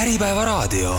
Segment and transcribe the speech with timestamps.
[0.00, 0.94] Äripäevaraadio.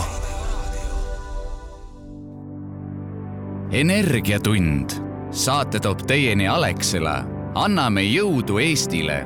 [3.70, 4.90] energiatund,
[5.30, 7.24] saate toob teieni Alexela.
[7.54, 9.24] anname jõudu Eestile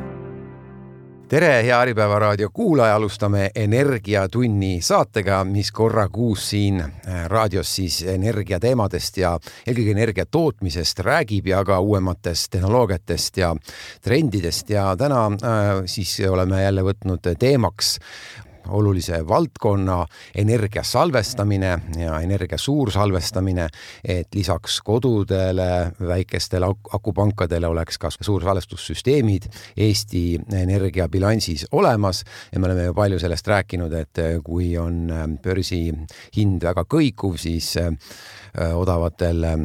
[1.28, 7.98] tere, hea Äripäeva raadio kuulaja, alustame Energiatunni saatega, mis korra kuus siin äh, raadios siis
[8.06, 9.32] energiateemadest ja
[9.66, 13.50] eelkõige energia tootmisest räägib ja ka uuematest tehnoloogiatest ja
[14.02, 17.96] trendidest ja täna äh, siis oleme jälle võtnud teemaks
[18.68, 23.68] olulise valdkonna energia salvestamine ja energia suursalvestamine,
[24.04, 32.24] et lisaks kodudele, väikestele akupankadele oleks ka suursalvestussüsteemid Eesti energiabilansis olemas.
[32.52, 35.10] Ja me oleme ju palju sellest rääkinud, et kui on
[35.42, 37.74] börsihind väga kõikuv, siis
[38.56, 39.58] odavatel äh,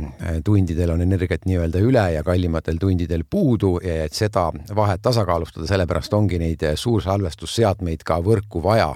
[0.44, 6.14] tundidel on energiat nii-öelda üle ja kallimatel tundidel puudu ja et seda vahet tasakaalustada, sellepärast
[6.14, 8.94] ongi neid äh, suursalvestusseadmeid ka võrku vaja.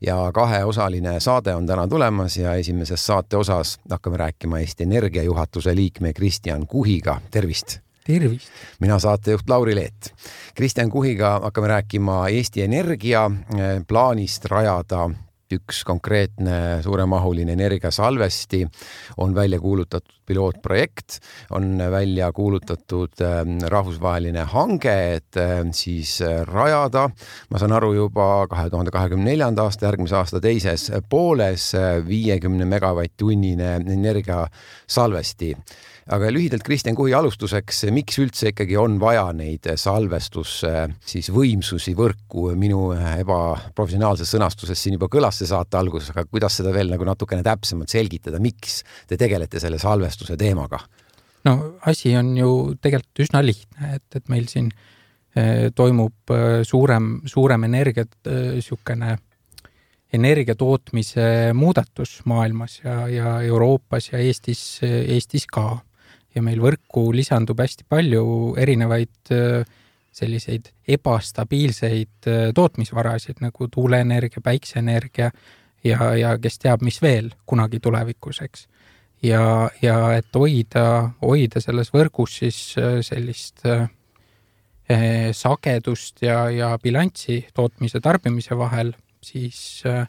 [0.00, 5.74] ja kaheosaline saade on täna tulemas ja esimeses saate osas hakkame rääkima Eesti Energia juhatuse
[5.74, 7.78] liikme Kristjan Kuhiga, tervist!
[8.06, 8.48] tervist!
[8.80, 10.14] mina saatejuht Lauri Leet.
[10.54, 13.30] Kristjan Kuhiga hakkame rääkima Eesti Energia
[13.88, 15.10] plaanist rajada
[15.58, 18.64] üks konkreetne suuremahuline energiasalvesti
[19.22, 21.18] on välja kuulutatud pilootprojekt,
[21.50, 27.08] on välja kuulutatud ähm, rahvusvaheline hange, et ähm, siis äh, rajada,
[27.50, 32.64] ma saan aru, juba kahe tuhande kahekümne neljanda aasta, järgmise aasta teises pooles äh, viiekümne
[32.68, 35.54] megavatt-tunnine energiasalvesti
[36.12, 40.58] aga lühidalt Kristjan Kuhi alustuseks, miks üldse ikkagi on vaja neid salvestus
[41.00, 46.74] siis võimsusi võrku, minu ebaprofessionaalses sõnastuses siin juba kõlas see saate alguses, aga kuidas seda
[46.76, 50.82] veel nagu natukene täpsemalt selgitada, miks te tegelete selle salvestuse teemaga?
[51.44, 51.54] no
[51.88, 54.70] asi on ju tegelikult üsna lihtne, et, et meil siin
[55.36, 59.16] eh, toimub eh, suurem, suurem energia niisugune
[60.14, 65.80] energia tootmise muudatus maailmas ja, ja Euroopas ja Eestis, Eestis ka
[66.34, 69.64] ja meil võrku lisandub hästi palju erinevaid äh,
[70.14, 75.30] selliseid ebastabiilseid äh, tootmisvarasid nagu tuuleenergia, päikseenergia
[75.84, 78.68] ja, ja kes teab, mis veel kunagi tulevikus, eks.
[79.22, 80.86] ja, ja et hoida,
[81.22, 89.82] hoida selles võrgus siis äh, sellist eh, sagedust ja, ja bilanssi tootmise, tarbimise vahel, siis
[89.86, 90.06] eh,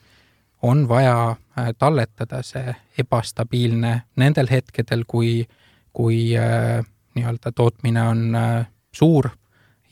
[0.61, 1.35] on vaja
[1.77, 5.64] talletada see ebastabiilne nendel hetkedel, kui eh,
[5.95, 6.83] kui äh,
[7.15, 9.29] nii-öelda tootmine on äh, suur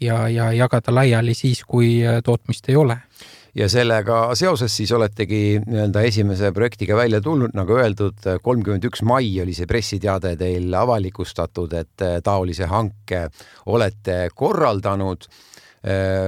[0.02, 2.98] ja, ja jagada laiali siis, kui äh, tootmist ei ole
[3.56, 9.30] ja sellega seoses siis oletegi nii-öelda esimese projektiga välja tulnud, nagu öeldud, kolmkümmend üks mai
[9.44, 13.28] oli see pressiteade teil avalikustatud, et taolise hanke
[13.70, 15.30] olete korraldanud.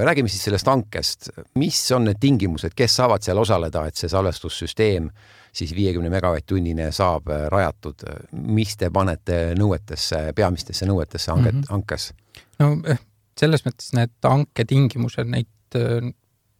[0.04, 5.10] räägime siis sellest hankest, mis on need tingimused, kes saavad seal osaleda, et see salvestussüsteem
[5.56, 8.04] siis viiekümne megavatt-tunnine saab äh, rajatud.
[8.32, 11.72] mis te panete nõuetesse, peamistesse nõuetesse hanget mm, -hmm.
[11.72, 12.12] hankes?
[12.58, 13.00] no eh,
[13.40, 16.12] selles mõttes need hanketingimused, neid äh,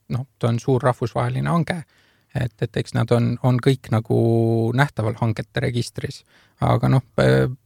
[0.08, 1.82] noh, ta on suur rahvusvaheline hange,
[2.34, 4.16] et, et eks nad on, on kõik nagu
[4.76, 6.24] nähtaval hangete registris.
[6.60, 7.02] aga noh,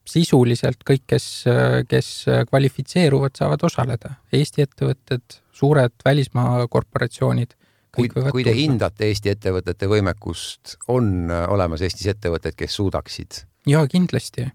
[0.07, 1.45] sisuliselt kõik, kes,
[1.89, 2.09] kes
[2.49, 4.15] kvalifitseeruvad, saavad osaleda.
[4.33, 7.55] Eesti ettevõtted, suured välismaa korporatsioonid
[7.97, 13.45] kui, kui te hindate Eesti ettevõtete võimekust, on äh, olemas Eestis ettevõtted, kes suudaksid?
[13.69, 14.49] jaa, kindlasti.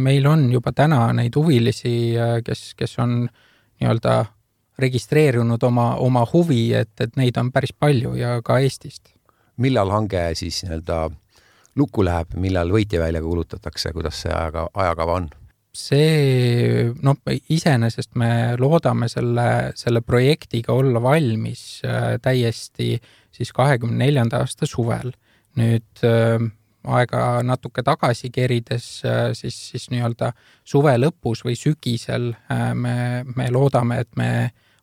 [0.00, 3.24] meil on juba täna neid huvilisi, äh, kes, kes on
[3.80, 4.24] nii-öelda
[4.78, 9.14] registreerunud oma, oma huvi, et, et neid on päris palju ja ka Eestist.
[9.56, 11.10] millal hange siis nii-öelda
[11.76, 15.28] lukku läheb, millal võitja välja kuulutatakse, kuidas see ajaga, ajakava on?
[15.74, 17.18] See, noh,
[17.50, 18.30] iseenesest me
[18.60, 22.94] loodame selle, selle projektiga olla valmis äh, täiesti
[23.34, 25.12] siis kahekümne neljanda aasta suvel.
[25.58, 26.40] nüüd äh,
[26.84, 30.32] aega natuke tagasi kerides, äh, siis, siis nii-öelda
[30.64, 32.32] suve lõpus või sügisel
[32.74, 32.96] me,
[33.36, 34.30] me loodame, et me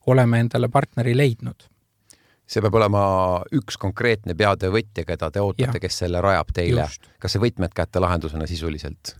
[0.07, 1.67] oleme endale partneri leidnud
[2.51, 3.01] see peab olema
[3.55, 6.89] üks konkreetne peatöövõtja, keda te ootate, kes selle rajab teile.
[7.19, 9.15] kas see võtmed kätte lahendusena sisuliselt?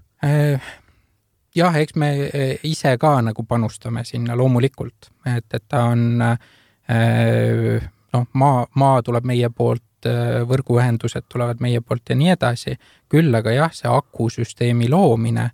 [1.56, 7.88] Jah, eks me eh, ise ka nagu panustame sinna loomulikult, et, et ta on eh,
[8.14, 12.78] noh, maa, maa tuleb meie poolt, eh, võrguühendused tulevad meie poolt ja nii edasi,
[13.12, 15.52] küll aga jah, see akusüsteemi loomine,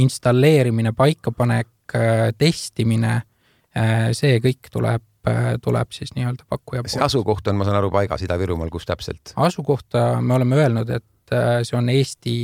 [0.00, 1.92] installeerimine, paikapanek,
[2.40, 3.18] testimine,
[4.16, 5.04] see kõik tuleb
[5.60, 6.94] tuleb siis nii-öelda pakkuja poolt.
[6.94, 9.34] see asukoht on, ma saan aru, paigas Ida-Virumaal, kus täpselt?
[9.36, 12.34] asukohta me oleme öelnud, et see on Eesti,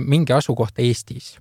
[0.00, 1.38] mingi asukoht Eestis.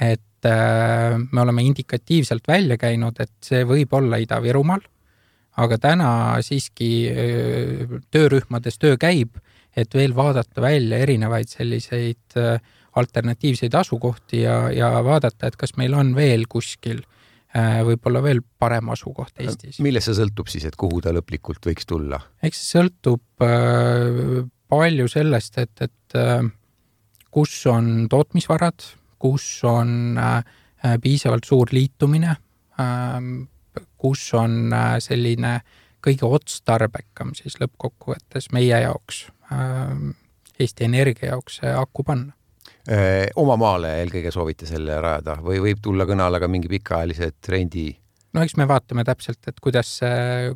[0.00, 4.82] et äh, me oleme indikatiivselt välja käinud, et see võib olla Ida-Virumaal,
[5.62, 6.08] aga täna
[6.42, 6.88] siiski
[8.10, 9.38] töörühmades töö käib,
[9.76, 12.38] et veel vaadata välja erinevaid selliseid
[12.98, 17.04] alternatiivseid asukohti ja, ja vaadata, et kas meil on veel kuskil
[17.86, 19.78] võib-olla veel parem asukoht Eestis.
[19.78, 22.18] millest see sõltub siis, et kuhu ta lõplikult võiks tulla?
[22.42, 23.22] eks see sõltub
[24.74, 25.94] palju sellest, et, et
[27.34, 28.84] kus on tootmisvarad,
[29.18, 30.18] kus on
[31.02, 32.36] piisavalt suur liitumine
[32.80, 33.42] Ähm,
[33.98, 35.60] kus on äh, selline
[36.04, 40.10] kõige otstarbekam siis lõppkokkuvõttes meie jaoks, ähm,
[40.58, 42.34] Eesti Energia jaoks see aku panna.
[42.90, 47.52] Äh, oma maale eelkõige soovite selle rajada või võib tulla kõne alla ka mingi pikaajalised
[47.54, 47.92] rendi?
[48.34, 50.00] no eks me vaatame täpselt, et kuidas,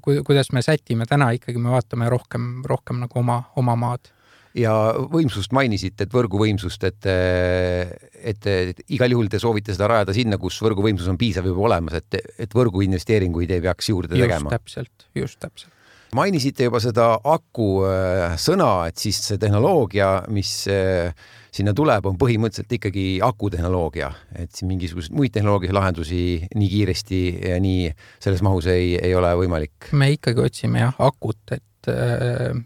[0.02, 4.10] kuidas me sätime, täna ikkagi me vaatame rohkem, rohkem nagu oma, oma maad
[4.58, 4.74] ja
[5.12, 10.58] võimsust mainisite, et võrguvõimsust, et, et, et igal juhul te soovite seda rajada sinna, kus
[10.64, 14.54] võrguvõimsus on piisav juba olemas, et, et võrguinvesteeringuid ei peaks juurde just tegema.
[14.54, 15.74] täpselt, just täpselt.
[16.18, 21.12] mainisite juba seda aku äh, sõna, et siis see tehnoloogia, mis äh,
[21.54, 26.22] sinna tuleb, on põhimõtteliselt ikkagi akutehnoloogia, et siin mingisuguseid muid tehnoloogilisi lahendusi
[26.54, 27.88] nii kiiresti ja nii
[28.20, 29.92] selles mahus ei, ei ole võimalik.
[29.92, 31.64] me ikkagi otsime jah akut, et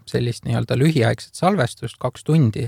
[0.09, 2.67] sellist nii-öelda lühiaegset salvestust, kaks tundi,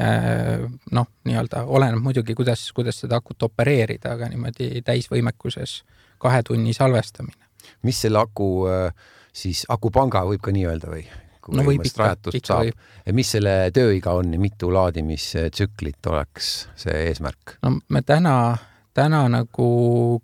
[0.00, 5.82] äh, noh, nii-öelda oleneb muidugi, kuidas, kuidas seda akut opereerida, aga niimoodi täisvõimekuses
[6.22, 7.44] kahe tunni salvestamine.
[7.82, 8.90] mis selle aku äh,
[9.32, 11.06] siis, akupanga võib ka nii öelda või?
[11.54, 12.80] no võib ikka, ikka võib.
[13.14, 17.58] mis selle tööiga on ja mitu laadimistsüklit oleks see eesmärk?
[17.62, 18.56] no me täna,
[18.94, 19.70] täna nagu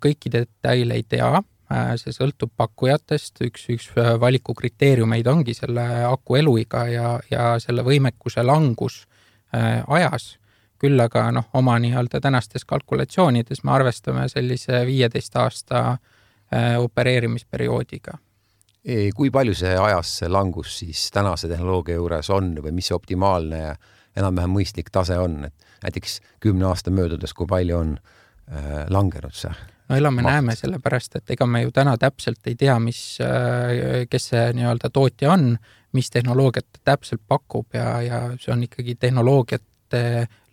[0.03, 1.52] kõiki detaile ei tea Äh,
[1.97, 8.43] see sõltub pakkujatest, üks, üks äh, valikukriteeriumeid ongi selle aku eluiga ja, ja selle võimekuse
[8.45, 9.03] langus
[9.55, 10.37] äh, ajas.
[10.83, 15.97] küll aga noh, oma nii-öelda tänastes kalkulatsioonides me arvestame sellise viieteist aasta
[16.77, 18.17] opereerimisperioodiga.
[19.15, 23.61] kui palju see ajas, see langus siis tänase tehnoloogia juures on või mis see optimaalne
[23.61, 23.75] ja
[24.19, 29.53] enam-vähem mõistlik tase on, et näiteks kümne aasta möödudes, kui palju on äh, langenud see?
[29.89, 34.45] No elame-näeme, sellepärast et ega me ju täna täpselt ei tea, mis, äh, kes see
[34.57, 35.51] nii-öelda tootja on,
[35.93, 40.03] mis tehnoloogiat ta täpselt pakub ja, ja see on ikkagi tehnoloogiate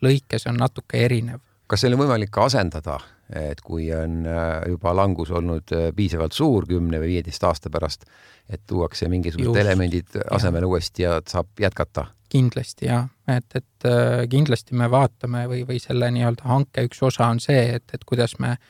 [0.04, 1.40] lõikes on natuke erinev.
[1.70, 2.98] kas seal on võimalik ka asendada,
[3.30, 8.08] et kui on äh, juba langus olnud äh, piisavalt suur kümne või viieteist aasta pärast,
[8.50, 12.10] et tuuakse mingisugused elemendid asemele uuesti ja saab jätkata?
[12.30, 13.86] kindlasti jah, et, et
[14.30, 18.36] kindlasti me vaatame või, või selle nii-öelda hanke üks osa on see, et, et kuidas
[18.38, 18.68] me äh,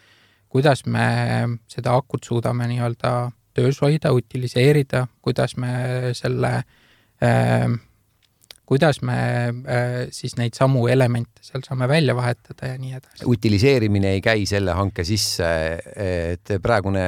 [0.50, 1.06] kuidas me
[1.70, 3.12] seda akut suudame nii-öelda
[3.54, 5.70] töös hoida, utiliseerida, kuidas me
[6.18, 6.52] selle
[7.22, 7.70] äh,
[8.70, 9.18] kuidas me
[9.50, 13.24] äh, siis neid samu elemente seal saame välja vahetada ja nii edasi.
[13.26, 15.48] utiliseerimine ei käi selle hanke sisse,
[16.04, 17.02] et praegune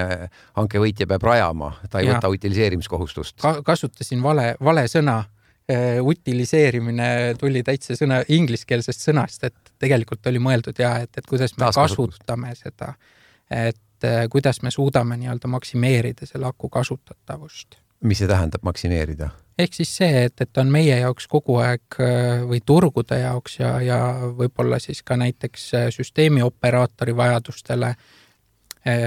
[0.59, 2.17] hankevõitja peab rajama, ta ei ja.
[2.17, 3.55] võta utiliseerimiskohustust Ka.
[3.67, 6.03] kasutasin vale, vale sõna äh,.
[6.03, 11.71] utiliseerimine tuli täitsa sõna ingliskeelsest sõnast, et tegelikult oli mõeldud ja et, et kuidas me
[11.71, 13.11] kasutame seda äh,
[13.50, 17.77] et äh, kuidas me suudame nii-öelda maksimeerida selle aku kasutatavust.
[18.03, 19.31] mis see tähendab, maksimeerida?
[19.59, 23.75] ehk siis see, et, et on meie jaoks kogu aeg äh, või turgude jaoks ja,
[23.81, 23.99] ja
[24.39, 27.94] võib-olla siis ka näiteks äh, süsteemioperaatori vajadustele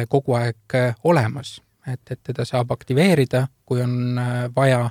[0.08, 0.72] kogu aeg
[1.04, 4.16] olemas, et, et teda saab aktiveerida, kui on
[4.56, 4.86] vaja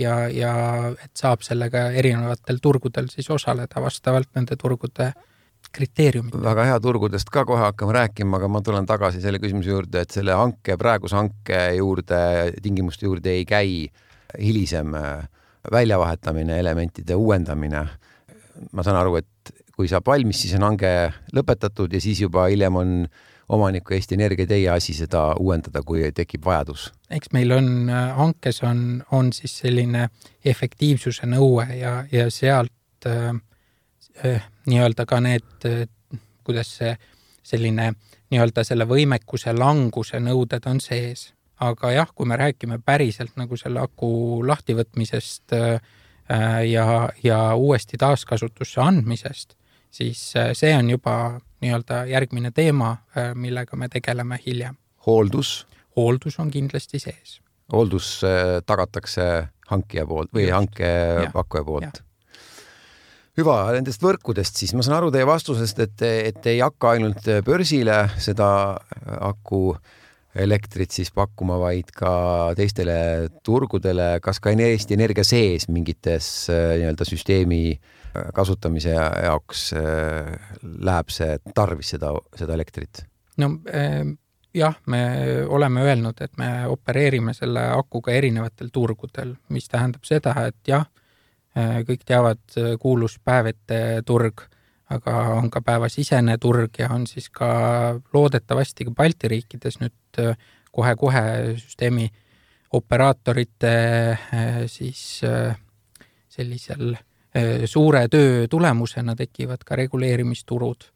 [0.00, 0.52] ja, ja
[0.96, 5.10] et saab sellega erinevatel turgudel siis osaleda vastavalt nende turgude
[5.72, 6.34] kriteeriumid.
[6.42, 10.14] väga hea, turgudest ka kohe hakkame rääkima, aga ma tulen tagasi selle küsimuse juurde, et
[10.14, 12.20] selle hanke, praeguse hanke juurde,
[12.62, 13.86] tingimuste juurde ei käi
[14.38, 15.28] hilisem äh,
[15.72, 17.86] väljavahetamine, elementide uuendamine.
[18.72, 20.88] ma saan aru, et kui saab valmis, siis on hange
[21.32, 22.90] lõpetatud ja siis juba hiljem on
[23.50, 26.90] omaniku Eesti Energia teie asi seda uuendada, kui tekib vajadus?
[27.10, 30.08] eks meil on, äh, hankes on, on siis selline
[30.44, 33.32] efektiivsuse nõue ja, ja sealt äh,
[34.66, 35.66] nii-öelda ka need,
[36.44, 36.94] kuidas see
[37.42, 37.92] selline
[38.30, 41.32] nii-öelda selle võimekuse languse nõuded on sees.
[41.60, 45.80] aga jah, kui me räägime päriselt nagu selle aku lahtivõtmisest eh,
[46.70, 49.56] ja, ja uuesti taaskasutusse andmisest,
[49.90, 50.22] siis
[50.52, 52.96] see on juba nii-öelda järgmine teema,
[53.34, 54.76] millega me tegeleme hiljem.
[55.06, 55.66] hooldus?
[55.96, 57.40] hooldus on kindlasti sees.
[57.72, 58.20] hooldus
[58.66, 59.26] tagatakse
[59.68, 62.02] hankija poolt või hankepakkuja poolt?
[63.40, 68.04] Hüva, nendest võrkudest siis ma saan aru teie vastusest, et, et ei hakka ainult börsile
[68.20, 68.50] seda
[69.20, 69.74] aku
[70.38, 72.12] elektrit siis pakkuma, vaid ka
[72.58, 72.96] teistele
[73.46, 77.74] turgudele, kas ka Eesti Energia sees mingites nii-öelda süsteemi
[78.34, 83.04] kasutamise jaoks läheb see tarvis seda, seda elektrit?
[83.40, 83.56] no
[84.54, 85.02] jah, me
[85.48, 90.86] oleme öelnud, et me opereerime selle akuga erinevatel turgudel, mis tähendab seda, et jah,
[91.56, 94.44] kõik teavad kuulus päevete turg,
[94.90, 97.50] aga on ka päevasisene turg ja on siis ka
[98.12, 100.22] loodetavasti ka Balti riikides nüüd
[100.70, 102.08] kohe-kohe süsteemi
[102.78, 103.74] operaatorite
[104.70, 105.02] siis
[106.30, 106.94] sellisel
[107.66, 110.86] suure töö tulemusena tekivad ka reguleerimisturud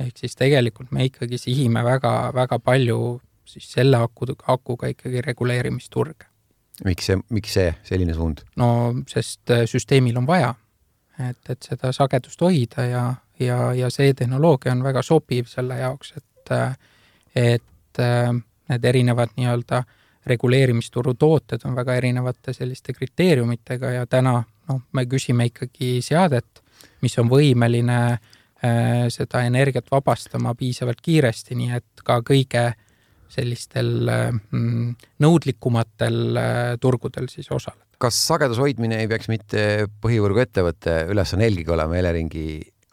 [0.00, 2.98] ehk siis tegelikult me ikkagi sihime väga, väga palju
[3.44, 6.31] siis selle aku, akuga ikkagi reguleerimisturge.
[6.84, 8.44] Miks see, miks see selline suund?
[8.56, 8.68] no
[9.08, 10.54] sest äh, süsteemil on vaja,
[11.18, 13.04] et, et seda sagedust hoida ja,
[13.40, 16.76] ja, ja see tehnoloogia on väga sobiv selle jaoks, et, äh,
[17.34, 18.30] et äh,
[18.72, 19.82] need erinevad nii-öelda
[20.26, 24.36] reguleerimisturu tooted on väga erinevate selliste kriteeriumitega ja täna
[24.68, 26.62] noh, me küsime ikkagi seadet,
[27.02, 28.30] mis on võimeline äh,
[28.62, 32.60] Äh, seda energiat vabastama piisavalt kiiresti, nii et ka kõige
[33.32, 34.92] sellistel mm,
[35.24, 37.86] nõudlikumatel äh, turgudel siis osaleda.
[38.02, 42.46] kas sageduse hoidmine ei peaks mitte põhivõrguettevõtte ülesanne eelkõige olema Eleringi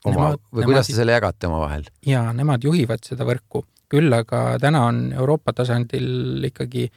[0.05, 1.89] oma nemad, või kuidas te selle jagate omavahel?
[2.07, 6.87] jaa, nemad juhivad seda võrku, küll aga täna on Euroopa tasandil ikkagi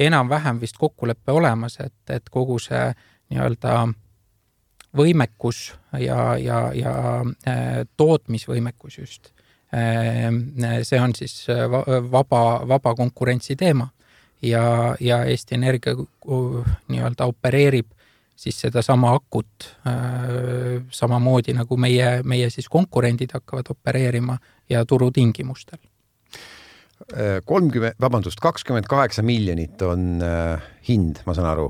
[0.00, 2.86] enam-vähem vist kokkulepe olemas, et, et kogu see
[3.30, 3.74] nii-öelda
[4.96, 6.94] võimekus ja, ja, ja
[7.48, 9.30] äh, tootmisvõimekus just.
[9.70, 11.66] Äh, see on siis äh,
[12.10, 13.88] vaba, vaba konkurentsi teema.
[14.42, 15.92] Ja, ja Eesti Energia
[16.88, 17.90] nii-öelda opereerib
[18.40, 19.66] siis sedasama akut
[20.96, 24.38] samamoodi nagu meie, meie siis konkurendid hakkavad opereerima
[24.70, 25.76] ja turutingimustel.
[27.44, 31.68] Kolmkümmend, vabandust, kakskümmend kaheksa miljonit on äh, hind, ma saan aru?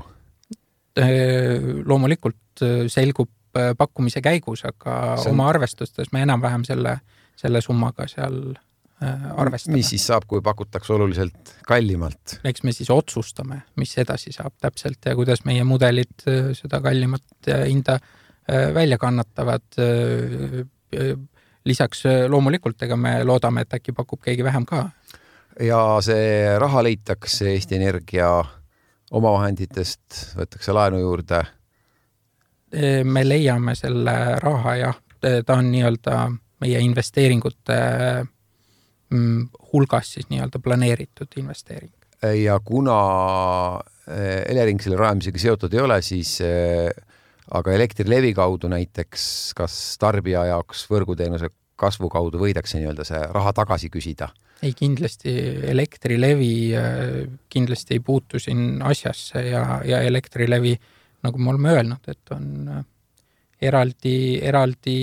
[0.99, 5.29] Äh, loomulikult äh, selgub äh, pakkumise käigus, aga on...
[5.31, 6.97] oma arvestustes me enam-vähem selle,
[7.41, 8.53] selle summaga seal
[9.01, 9.79] arvestame.
[9.79, 12.37] mis siis saab, kui pakutakse oluliselt kallimalt?
[12.45, 16.25] eks me siis otsustame, mis edasi saab täpselt ja kuidas meie mudelid
[16.57, 17.99] seda kallimat hinda
[18.73, 19.63] välja kannatavad.
[21.65, 24.89] lisaks loomulikult, ega me loodame, et äkki pakub keegi vähem ka.
[25.59, 28.29] ja see raha leitakse Eesti Energia
[29.11, 31.43] omavahenditest võetakse laenu juurde?
[33.03, 36.19] me leiame selle raha jah, ta on nii-öelda
[36.61, 37.77] meie investeeringute
[39.09, 41.93] mm, hulgas siis nii-öelda planeeritud investeering.
[42.43, 42.97] ja kuna
[44.07, 46.91] eh, Elering selle rajamisega seotud ei ole, siis eh,
[47.51, 49.23] aga Elektrilevi kaudu näiteks,
[49.57, 51.51] kas tarbija jaoks võrguteenuse
[51.81, 54.29] kasvu kaudu võidakse nii-öelda see raha tagasi küsida
[54.61, 55.33] ei, kindlasti
[55.71, 60.75] Elektrilevi äh, kindlasti ei puutu siin asjasse ja, ja Elektrilevi,
[61.25, 62.69] nagu me oleme öelnud, et on
[63.61, 64.97] eraldi, eraldi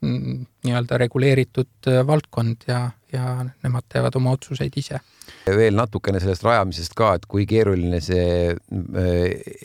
[0.00, 5.00] nii-öelda reguleeritud valdkond ja, ja nemad teevad oma otsuseid ise.
[5.46, 8.54] veel natukene sellest rajamisest ka, et kui keeruline see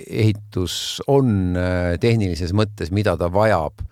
[0.07, 1.55] ehitus on
[2.03, 3.85] tehnilises mõttes, mida ta vajab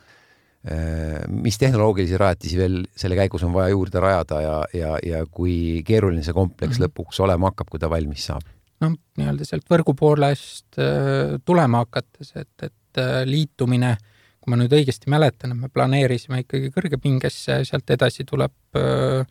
[0.63, 5.81] Äh, mis tehnoloogilisi rajatisi veel selle käigus on vaja juurde rajada ja, ja, ja kui
[5.83, 6.87] keeruline see kompleks mm -hmm.
[6.87, 8.47] lõpuks olema hakkab, kui ta valmis saab?
[8.79, 13.97] noh, nii-öelda sealt võrgu poolest äh, tulema hakates, et, et äh, liitumine,
[14.43, 19.23] kui ma nüüd õigesti mäletan, et me planeerisime ikkagi kõrgepingesse, sealt edasi tuleb äh,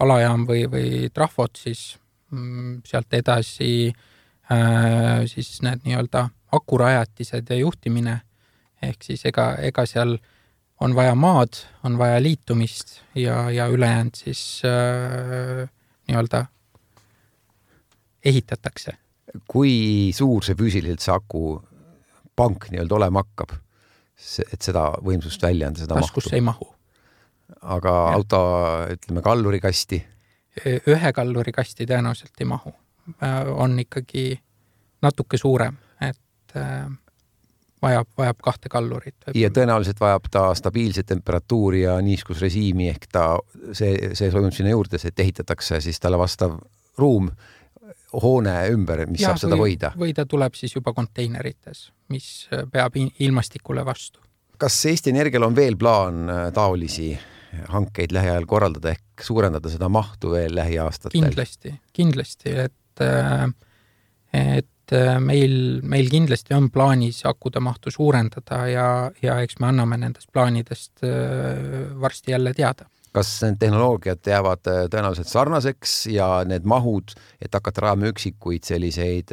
[0.00, 1.98] alajaam või, või trahvod siis
[2.32, 8.22] mm,, sealt edasi äh, siis need nii-öelda akurajatised ja juhtimine,
[8.82, 10.16] ehk siis ega, ega seal
[10.80, 15.68] on vaja maad, on vaja liitumist ja, ja ülejäänud siis äh,
[16.08, 16.46] nii-öelda
[18.24, 18.96] ehitatakse.
[19.50, 23.58] kui suur see füüsiliselt see akupank nii-öelda olema hakkab?
[24.52, 26.36] Et seda võimsust välja anda, seda taskusse mahtu?
[26.36, 26.68] ei mahu.
[27.76, 28.16] aga ja.
[28.18, 28.40] auto,
[28.94, 30.02] ütleme kallurikasti?
[30.64, 32.70] ühe kallurikasti tõenäoliselt ei mahu.
[33.18, 34.36] Äh, on ikkagi
[35.02, 36.86] natuke suurem, et äh,
[37.82, 39.16] vajab, vajab kahte kallurit.
[39.34, 43.26] ja tõenäoliselt vajab ta stabiilset temperatuuri ja niiskusrežiimi ehk ta,
[43.72, 46.56] see, see toimub sinna juurde, et ehitatakse siis talle vastav
[46.98, 47.30] ruum
[48.22, 49.92] hoone ümber, mis ja, saab seda või, hoida.
[49.98, 54.20] või ta tuleb siis juba konteinerites, mis peab ilmastikule vastu.
[54.58, 57.12] kas Eesti Energial on veel plaan äh, taolisi
[57.68, 61.14] hankeid lähiajal korraldada ehk suurendada seda mahtu veel lähiaastatel?
[61.20, 63.46] kindlasti, kindlasti, et, äh,
[64.56, 68.88] et äh, meil, meil kindlasti on plaanis akude mahtu suurendada ja,
[69.22, 72.88] ja eks me anname nendest plaanidest äh, varsti jälle teada.
[73.14, 79.32] Kas need tehnoloogiad jäävad äh, tõenäoliselt sarnaseks ja need mahud, et hakata rajama üksikuid selliseid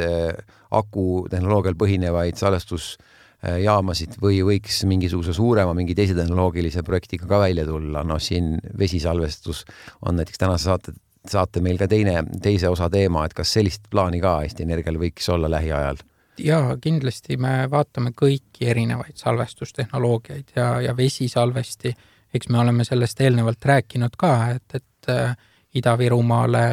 [0.72, 8.22] akutehnoloogial põhinevaid salvestusjaamasid või võiks mingisuguse suurema, mingi teise tehnoloogilise projektiga ka välja tulla, noh
[8.22, 9.66] siin vesisalvestus
[10.06, 14.22] on näiteks tänase saate saate meil ka teine, teise osa teema, et kas sellist plaani
[14.24, 16.02] ka Eesti Energial võiks olla lähiajal?
[16.42, 21.92] jaa, kindlasti me vaatame kõiki erinevaid salvestustehnoloogiaid ja, ja vesisalvesti,
[22.34, 25.36] eks me oleme sellest eelnevalt rääkinud ka, et, et äh,
[25.76, 26.64] Ida-Virumaale,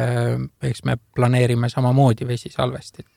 [0.67, 3.07] eks me planeerime samamoodi vesisalvestit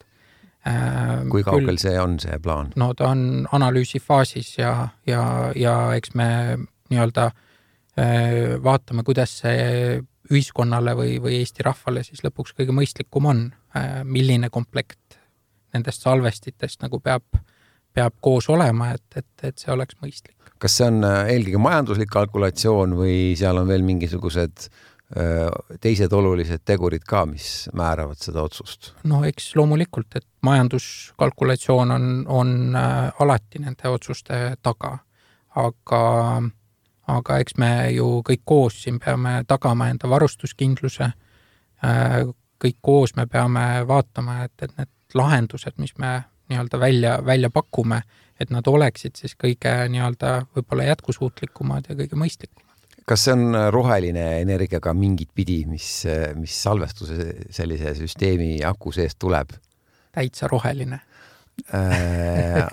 [0.66, 1.24] äh,.
[1.30, 2.70] kui kaugel see on, see plaan?
[2.76, 5.24] no ta on analüüsi faasis ja, ja,
[5.58, 6.28] ja eks me
[6.90, 13.42] nii-öelda äh, vaatame, kuidas see ühiskonnale või, või Eesti rahvale siis lõpuks kõige mõistlikum on,
[13.76, 15.18] äh, milline komplekt
[15.74, 17.24] nendest salvestitest nagu peab,
[17.94, 20.36] peab koos olema, et, et, et see oleks mõistlik.
[20.62, 25.48] kas see on äh, eelkõige majanduslik kalkulatsioon või seal on veel mingisugused äh,
[25.80, 28.92] teised olulised tegurid ka, mis määravad seda otsust?
[29.04, 34.96] no eks loomulikult, et majanduskalkulatsioon on, on alati nende otsuste taga,
[35.56, 36.02] aga
[37.10, 41.08] aga eks me ju kõik koos siin peame tagama enda varustuskindluse.
[41.82, 42.18] Äh,
[42.62, 46.20] kõik koos me peame vaatama, et, et need lahendused, mis me
[46.52, 48.02] nii-öelda välja, välja pakume,
[48.40, 52.68] et nad oleksid siis kõige nii-öelda võib-olla jätkusuutlikumad ja kõige mõistlikumad.
[53.08, 56.04] kas see on roheline energia ka mingit pidi, mis,
[56.38, 59.56] mis salvestuse sellise süsteemi aku seest tuleb?
[60.12, 61.00] täitsa roheline
[61.72, 62.64] Äh,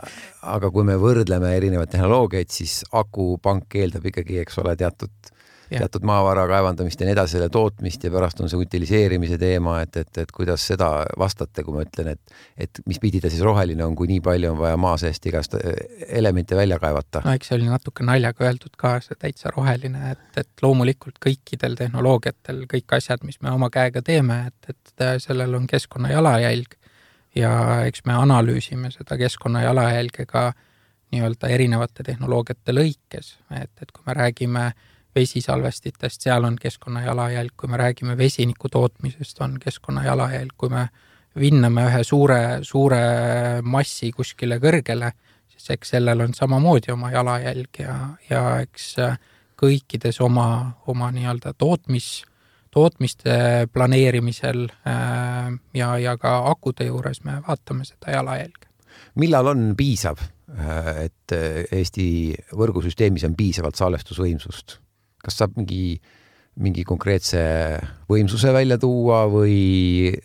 [0.55, 5.31] aga kui me võrdleme erinevaid tehnoloogiaid, siis akupank eeldab ikkagi, eks ole, teatud,
[5.70, 9.98] teatud maavara kaevandamist ja nii edasi, selle tootmist ja pärast on see utiliseerimise teema, et,
[10.02, 13.86] et, et kuidas seda vastate, kui ma ütlen, et, et mis pidi ta siis roheline
[13.86, 15.84] on, kui nii palju on vaja maa seest igast äh,
[16.22, 17.24] elemente välja kaevata?
[17.26, 21.78] no eks see oli natuke naljaga öeldud ka, see täitsa roheline, et, et loomulikult kõikidel
[21.80, 26.80] tehnoloogiatel kõik asjad, mis me oma käega teeme, et, et sellel on keskkonna jalajälg
[27.36, 27.52] ja
[27.86, 30.50] eks me analüüsime seda keskkonna jalajälge ka
[31.14, 34.66] nii-öelda erinevate tehnoloogiate lõikes, et, et kui me räägime
[35.16, 40.88] vesisalvestitest, seal on keskkonna jalajälg, kui me räägime vesiniku tootmisest, on keskkonna jalajälg, kui me
[41.39, 43.01] vinname ühe suure, suure
[43.62, 45.12] massi kuskile kõrgele,
[45.50, 47.98] siis eks sellel on samamoodi oma jalajälg ja,
[48.30, 48.96] ja eks
[49.60, 50.50] kõikides oma,
[50.88, 52.24] oma nii-öelda tootmis
[52.72, 58.70] tootmiste planeerimisel äh, ja, ja ka akude juures me vaatame seda jalajälge.
[59.16, 60.22] millal on piisav,
[60.53, 64.79] äh, et äh, Eesti võrgusüsteemis on piisavalt salvestusvõimsust?
[65.24, 66.00] Kas saab mingi,
[66.60, 67.42] mingi konkreetse
[68.10, 70.18] võimsuse välja tuua või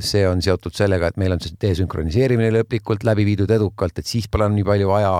[0.00, 4.28] see on seotud sellega, et meil on see desünkroniseerimine lõplikult läbi viidud edukalt, et siis
[4.32, 5.12] pole nii palju vaja,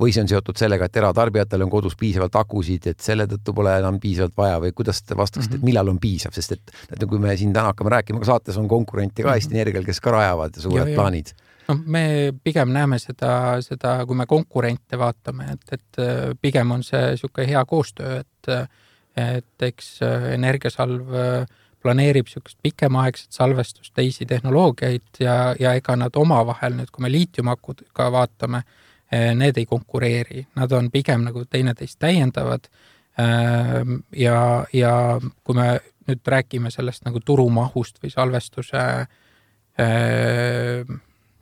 [0.00, 3.74] või see on seotud sellega, et eratarbijatel on kodus piisavalt akusid, et selle tõttu pole
[3.82, 5.60] enam piisavalt vaja või kuidas te vastaksite mm, -hmm.
[5.60, 5.70] et mhm.
[5.72, 8.68] millal on piisav, sest et, et kui me siin täna hakkame rääkima, ka saates on
[8.68, 9.60] konkurente ka Eesti mm -hmm.
[9.60, 11.34] Energial, kes ka rajavad suured ja, plaanid
[11.68, 12.04] noh, me
[12.44, 17.48] pigem näeme seda, seda, kui me konkurente vaatame, et, et äh, pigem on see niisugune
[17.50, 18.70] hea koostöö, et
[19.14, 21.46] et eks äh, Energiasalv äh,
[21.84, 28.08] planeerib niisugust pikemaaegset salvestust, teisi tehnoloogiaid ja, ja ega nad omavahel nüüd, kui me liitiumakudega
[28.14, 28.62] vaatame,
[29.12, 32.70] eh, need ei konkureeri, nad on pigem nagu teineteist täiendavad.
[33.20, 34.94] Ehm, ja, ja
[35.44, 35.68] kui me
[36.08, 38.80] nüüd räägime sellest nagu turumahust või salvestuse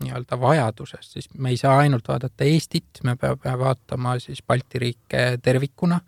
[0.02, 5.38] nii-öelda vajadusest, siis me ei saa ainult vaadata Eestit, me peame vaatama siis Balti riike
[5.42, 6.00] tervikuna.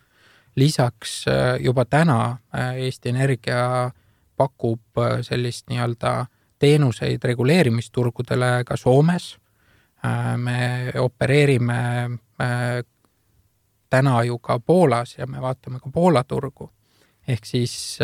[0.56, 3.90] lisaks eh, juba täna eh, Eesti Energia
[4.36, 6.26] pakub äh, sellist nii-öelda
[6.58, 9.38] teenuseid reguleerimisturgudele ka Soomes.
[10.04, 11.80] Äh, me opereerime
[12.40, 12.84] äh,
[13.90, 16.70] täna ju ka Poolas ja me vaatame ka Poola turgu.
[17.28, 17.96] ehk siis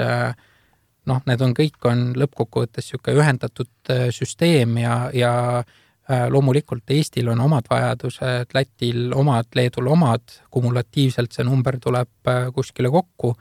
[1.06, 5.32] noh, need on, kõik on lõppkokkuvõttes niisugune ühendatud süsteem ja, ja
[6.30, 13.34] loomulikult Eestil on omad vajadused, Lätil omad, Leedul omad, kumulatiivselt see number tuleb kuskile kokku.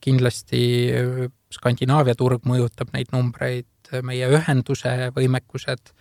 [0.00, 0.60] kindlasti
[1.50, 3.66] Skandinaavia turg mõjutab neid numbreid,
[4.06, 5.92] meie ühenduse võimekused,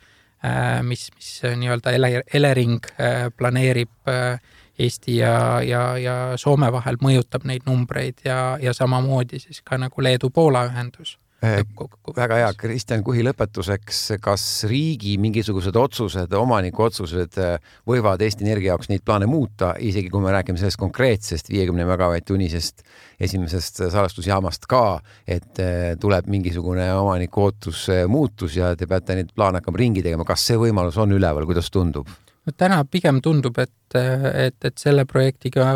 [0.45, 1.95] äh, mis, mis nii-öelda
[2.37, 4.37] Elering äh, planeerib äh,
[4.79, 10.05] Eesti ja, ja, ja Soome vahel, mõjutab neid numbreid ja, ja samamoodi siis ka nagu
[10.05, 18.21] Leedu-Poola ühendus väga hea, Kristjan Kuhi lõpetuseks, kas riigi mingisugused otsused, omaniku otsused eh, võivad
[18.25, 22.83] Eesti Energia jaoks neid plaane muuta, isegi kui me räägime sellest konkreetsest viiekümne megavatt-tunnisest
[23.23, 24.83] esimesest salvestusjaamast ka,
[25.27, 30.27] et eh, tuleb mingisugune omaniku ootus muutus ja te peate neid plaane hakkama ringi tegema,
[30.27, 32.09] kas see võimalus on üleval, kuidas tundub?
[32.47, 35.69] no täna pigem tundub, et, et, et selle projektiga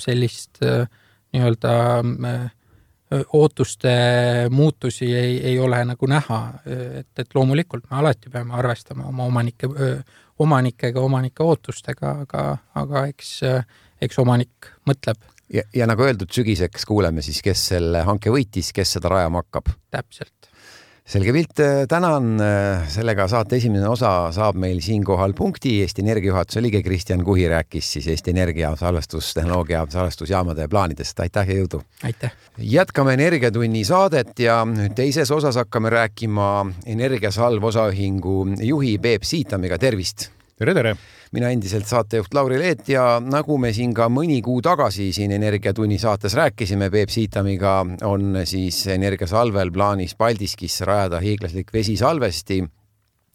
[0.00, 2.48] sellist nii-öelda äh,
[3.32, 3.90] ootuste
[4.50, 6.40] muutusi ei, ei ole nagu näha,
[7.00, 9.68] et, et loomulikult me alati peame arvestama oma omanike,
[10.38, 12.44] omanikega, omanike ootustega, aga,
[12.78, 13.32] aga eks,
[14.02, 15.18] eks omanik mõtleb.
[15.50, 19.74] Ja, ja nagu öeldud, sügiseks kuuleme siis, kes selle hanke võitis, kes seda rajama hakkab.
[19.90, 20.49] täpselt
[21.10, 22.38] selge pilt, tänan.
[22.90, 25.80] sellega saate esimene osa saab meil siinkohal punkti.
[25.82, 31.20] Eesti Energia juhatuse liige Kristjan Kuhi rääkis siis Eesti Energia salvestustehnoloogia salvestusjaamade plaanidest.
[31.20, 31.82] aitäh ja jõudu!
[32.06, 32.34] aitäh!
[32.58, 34.62] jätkame Energiatunni saadet ja
[34.94, 39.78] teises osas hakkame rääkima Energiasalv osaühingu juhi Peep Siitamiga.
[39.78, 40.30] tervist!
[40.58, 40.96] tere, tere!
[41.32, 45.98] Mina endiselt saatejuht Lauri Leet ja nagu me siin ka mõni kuu tagasi siin Energiatunni
[46.02, 52.64] saates rääkisime, Peep Siitamiga on siis Energiasalvel plaanis Paldiskisse rajada hiiglaslik vesisalvesti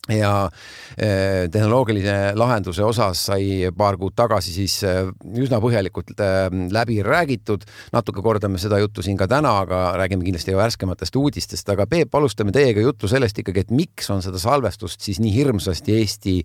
[0.10, 0.50] ja
[0.98, 5.08] eh, tehnoloogilise lahenduse osas sai paar kuud tagasi siis eh,
[5.42, 7.66] üsna põhjalikult eh, läbi räägitud.
[7.94, 12.14] natuke kordame seda juttu siin ka täna, aga räägime kindlasti ka värskematest uudistest, aga Peep,
[12.16, 16.36] alustame teiega juttu sellest ikkagi, et miks on seda salvestust siis nii hirmsasti Eesti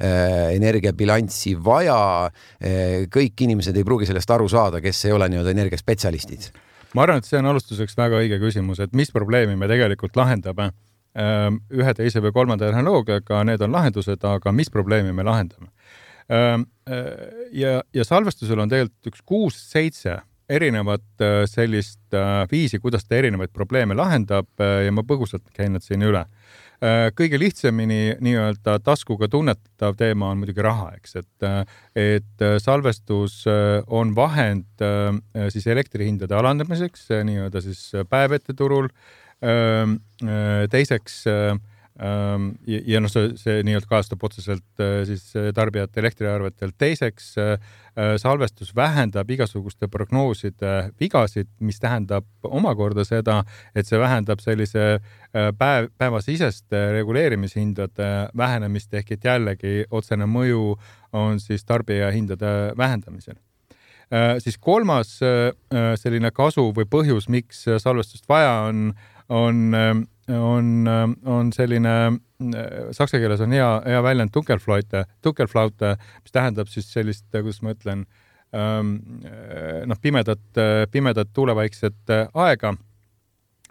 [0.00, 2.30] energiabilanssi vaja.
[3.10, 6.50] kõik inimesed ei pruugi sellest aru saada, kes ei ole nii-öelda energiaspetsialistid.
[6.94, 10.70] ma arvan, et see on alustuseks väga õige küsimus, et mis probleemi me tegelikult lahendame
[11.18, 15.72] ühe, teise või kolmanda tehnoloogiaga, need on lahendused, aga mis probleemi me lahendame?
[16.30, 20.20] Ehm, eh, ja, ja salvestusel on tegelikult üks kuus-seitse
[20.50, 25.86] erinevat eh, sellist eh, viisi, kuidas ta erinevaid probleeme lahendab ja ma põgusalt käin nad
[25.86, 26.26] siin üle.
[27.12, 31.48] kõige lihtsamini nii-öelda taskuga tunnetav teema on muidugi raha, eks, et,
[31.92, 33.42] et salvestus
[33.84, 34.80] on vahend
[35.52, 38.88] siis elektrihindade alandamiseks nii-öelda siis päeveteturul
[40.70, 41.22] teiseks
[42.66, 45.26] ja, ja noh, see, see nii-öelda kajastub otseselt siis
[45.56, 46.72] tarbijate elektriarvetel.
[46.78, 47.34] teiseks,
[48.22, 53.42] salvestus vähendab igasuguste prognooside vigasid, mis tähendab omakorda seda,
[53.74, 54.86] et see vähendab sellise
[55.32, 60.74] päev, päevasiseste reguleerimishindade vähenemist ehk et jällegi otsene mõju
[61.12, 63.36] on siis tarbijahindade vähendamisel
[64.42, 65.20] siis kolmas
[66.02, 68.88] selline kasu või põhjus, miks salvestust vaja on,
[69.30, 69.74] on,
[70.28, 70.70] on,
[71.24, 71.94] on selline,
[72.96, 78.06] saksa keeles on hea, hea väljend Dunkelflaute, Dunkelflaute, mis tähendab siis sellist, kuidas ma ütlen,
[78.56, 78.96] ähm,
[79.86, 80.42] noh, pimedat,
[80.90, 82.74] pimedat tuulevaikset aega,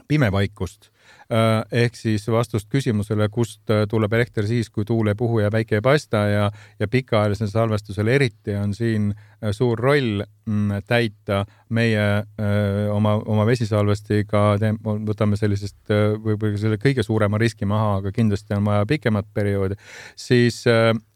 [0.08, 0.90] pimevaikust
[1.30, 5.78] ehk siis vastust küsimusele, kust äh, tuleb elekter siis, kui tuul ei puhu ja päike
[5.78, 6.48] ei paista ja,
[6.80, 11.46] ja pikaajalisel salvestusel eriti on siin äh, suur roll mm, täita.
[11.70, 12.02] meie
[12.42, 15.92] öö, oma, oma vesisalvestiga võtame sellisest
[16.24, 19.78] võib-olla selle kõige suurema riski maha, aga kindlasti on vaja pikemat perioodi.
[20.18, 20.64] siis,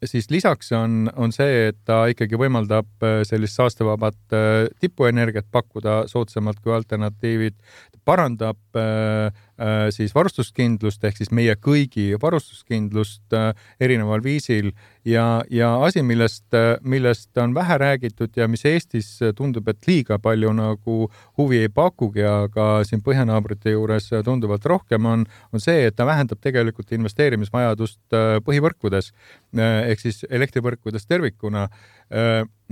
[0.05, 4.37] siis lisaks on, on see, et ta ikkagi võimaldab sellist saastevabat
[4.79, 7.57] tipuenergiat pakkuda soodsamalt kui alternatiivid,
[8.05, 9.52] parandab äh, Äh,
[9.93, 14.71] siis varustuskindlust ehk siis meie kõigi varustuskindlust äh, erineval viisil
[15.05, 20.17] ja, ja asi, millest, äh, millest on vähe räägitud ja mis Eestis tundub, et liiga
[20.19, 20.97] palju nagu
[21.37, 26.41] huvi ei pakugi, aga siin põhjanaabrite juures tunduvalt rohkem on, on see, et ta vähendab
[26.41, 29.13] tegelikult investeerimisvajadust põhivõrkudes
[29.53, 31.67] ehk siis elektrivõrkudes tervikuna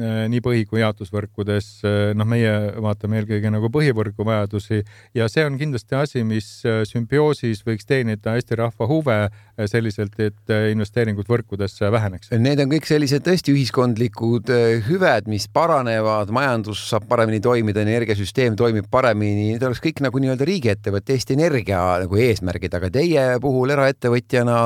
[0.01, 1.67] nii põhi kui jaotusvõrkudes.
[2.15, 4.81] noh, meie vaatame eelkõige nagu põhivõrgu vajadusi
[5.17, 9.17] ja see on kindlasti asi, mis sümbioosis võiks teenida Eesti rahva huve
[9.69, 12.31] selliselt, et investeeringud võrkudesse väheneks.
[12.41, 14.49] Need on kõik sellised tõesti ühiskondlikud
[14.87, 20.47] hüved, mis paranevad, majandus saab paremini toimida, energiasüsteem toimib paremini, need oleks kõik nagu nii-öelda
[20.47, 24.57] riigiettevõtte Eesti Energia nagu eesmärgid, aga teie puhul eraettevõtjana,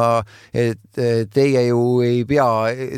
[0.55, 1.01] et
[1.33, 2.47] teie ju ei pea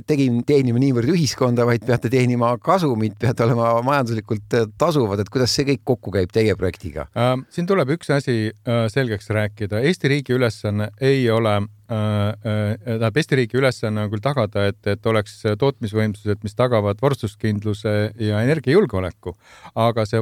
[0.07, 5.67] tegi, teenima niivõrd ühiskonda, vaid peate teenima kasumit, peate olema majanduslikult tasuvad, et kuidas see
[5.71, 7.35] kõik kokku käib teie projektiga äh,?
[7.53, 13.57] siin tuleb üks asi äh, selgeks rääkida, Eesti riigi ülesanne ei ole tähendab, Eesti riigi
[13.59, 19.33] ülesanne on küll tagada, et, et oleks tootmisvõimsused, mis tagavad varustuskindluse ja energiajulgeoleku,
[19.79, 20.21] aga see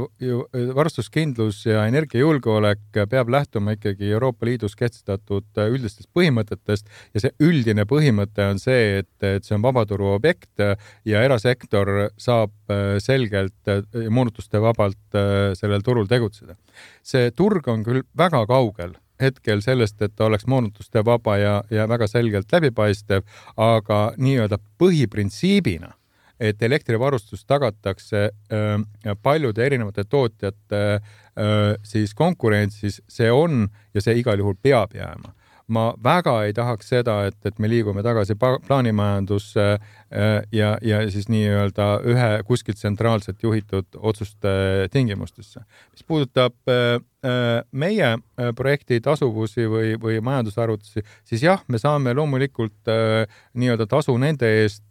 [0.77, 8.45] varustuskindlus ja energiajulgeolek peab lähtuma ikkagi Euroopa Liidus kehtestatud üldistest põhimõtetest ja see üldine põhimõte
[8.51, 10.61] on see, et, et see on vabaturu objekt
[11.05, 12.53] ja erasektor saab
[13.01, 13.73] selgelt
[14.09, 15.17] moonutuste vabalt
[15.57, 16.55] sellel turul tegutseda.
[17.03, 21.87] see turg on küll väga kaugel hetkel sellest, et ta oleks moonutuste vaba ja, ja
[21.89, 23.23] väga selgelt läbipaistev,
[23.57, 25.93] aga nii-öelda põhiprintsiibina,
[26.39, 28.77] et elektrivarustus tagatakse öö,
[29.23, 30.81] paljude erinevate tootjate
[31.39, 35.31] öö, siis konkurentsis, see on ja see igal juhul peab jääma
[35.67, 39.65] ma väga ei tahaks seda, et, et me liigume tagasi plaanimajandusse
[40.53, 45.63] ja, ja siis nii-öelda ühe kuskilt tsentraalselt juhitud otsuste tingimustesse.
[45.91, 46.53] mis puudutab
[47.71, 48.09] meie
[48.55, 52.91] projekti tasuvusi või, või majandusarvutusi, siis jah, me saame loomulikult
[53.57, 54.85] nii-öelda tasu nende eest,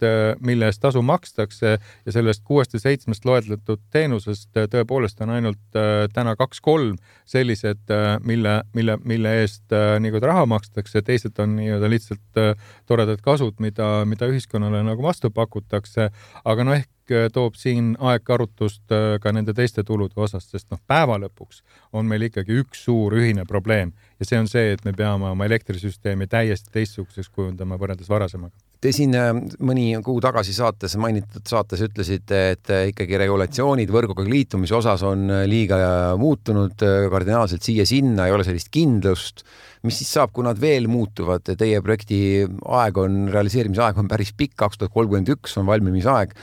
[0.44, 5.79] mille eest tasu makstakse ja sellest kuuest või seitsmest loetletud teenusest tõepoolest on ainult
[6.14, 6.97] täna kaks-kolm
[7.29, 7.92] sellised,
[8.27, 12.42] mille, mille, mille eest nii-öelda raha makstakse, teised on nii-öelda lihtsalt
[12.87, 16.11] toredad kasud, mida, mida ühiskonnale nagu vastu pakutakse,
[16.44, 16.93] aga no ehk äh,
[17.32, 21.62] toob siin aeg arutust äh, ka nende teiste tulude osas, sest noh, päeva lõpuks
[21.92, 25.48] on meil ikkagi üks suur ühine probleem ja see on see, et me peame oma
[25.48, 28.56] elektrisüsteemi täiesti teistsuguseks kujundama võrreldes varasemaga.
[28.85, 29.31] Te siin äh,
[29.64, 35.79] mõni kuu tagasi saates, mainitud saates ütlesite, et ikkagi regulatsioonid võrguga liitumise osas on liiga
[36.20, 39.47] muutunud kardinaalselt siia-sinna, ei ole sellist kindlust
[39.85, 44.33] mis siis saab, kui nad veel muutuvad, teie projekti aeg on, realiseerimise aeg on päris
[44.37, 46.35] pikk, kaks tuhat kolmkümmend üks on valmimisaeg.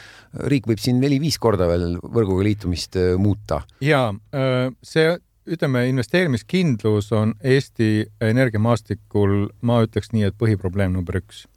[0.48, 3.64] riik võib siin neli-viis korda veel võrguga liitumist äh, muuta.
[3.82, 5.18] ja äh, see
[5.52, 11.48] ütleme, investeerimiskindlus on Eesti energiamaastikul, ma ütleks nii, et põhiprobleem number üks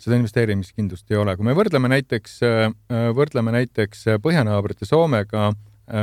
[0.00, 1.36] seda investeerimiskindlust ei ole.
[1.36, 2.70] kui me võrdleme näiteks, äh,
[3.16, 5.50] võrdleme näiteks põhjanaabrite Soomega,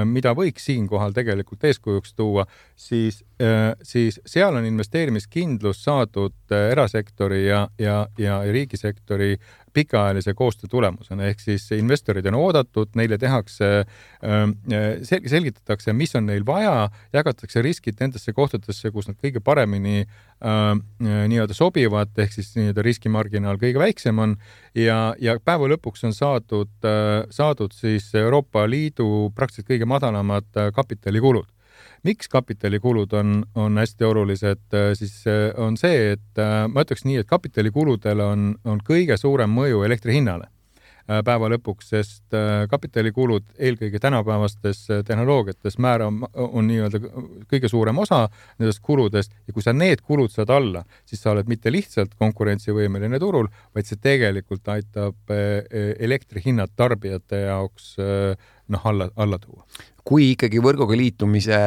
[0.03, 2.43] mida võiks siinkohal tegelikult eeskujuks tuua,
[2.75, 9.35] siis Äh, siis seal on investeerimiskindlus saadud äh, erasektori ja, ja, ja riigisektori
[9.77, 13.69] pikaajalise koostöö tulemusena, ehk siis investorid on oodatud, neile tehakse,
[14.25, 20.05] ähm, äh, selgitatakse, mis on neil vaja, jagatakse riskid nendesse kohtadesse, kus nad kõige paremini
[20.37, 24.35] nii-öelda sobivad, ehk siis nii-öelda riskimarginaal kõige väiksem on.
[24.77, 26.69] Ja, ja päeva lõpuks on saadud,
[27.33, 31.49] saadud siis Euroopa Liidu praktiliselt kõige madalamad kapitalikulud
[32.03, 37.05] miks kapitalikulud on, on hästi olulised, äh, siis äh, on see, et äh, ma ütleks
[37.07, 40.51] nii, et kapitalikuludel on, on kõige suurem mõju elektri hinnale
[41.07, 42.35] päeva lõpuks, sest
[42.69, 46.99] kapitalikulud eelkõige tänapäevastes tehnoloogiates määrab, on nii-öelda
[47.47, 48.25] kõige suurem osa
[48.59, 53.19] nendest kuludest ja kui sa need kulud saad alla, siis sa oled mitte lihtsalt konkurentsivõimeline
[53.23, 57.95] turul, vaid see tegelikult aitab elektrihinnad tarbijate jaoks
[58.67, 59.63] noh, alla, alla tuua.
[60.07, 61.57] Kui ikkagi võrguga liitumise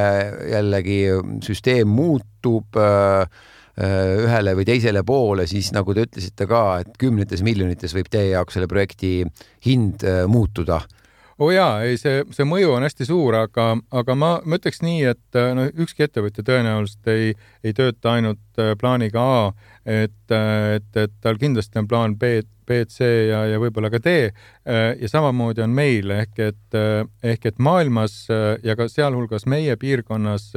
[0.51, 1.01] jällegi
[1.45, 7.45] süsteem muutub äh, äh, ühele või teisele poole, siis nagu te ütlesite ka, et kümnetes
[7.47, 9.21] miljonites võib teie jaoks selle projekti
[9.67, 10.81] hind äh, muutuda
[11.41, 14.83] oo oh jaa, ei see, see mõju on hästi suur, aga, aga ma, ma ütleks
[14.85, 17.31] nii, et no ükski ettevõtja tõenäoliselt ei,
[17.65, 19.39] ei tööta ainult plaaniga A,
[19.89, 24.19] et, et, et tal kindlasti on plaan B, B, C ja, ja võib-olla ka D.
[25.01, 26.79] ja samamoodi on meil ehk et,
[27.25, 28.27] ehk et maailmas
[28.63, 30.53] ja ka sealhulgas meie piirkonnas